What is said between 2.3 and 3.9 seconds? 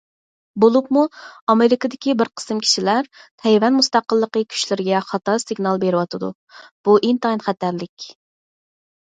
قىسىم كىشىلەر« تەيۋەن